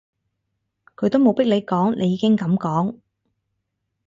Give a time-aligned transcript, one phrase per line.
[0.95, 2.97] 佢都冇逼你講，你已經噉講